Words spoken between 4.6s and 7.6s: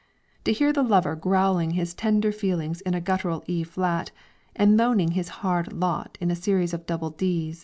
moaning his hard lot in a series of double D.'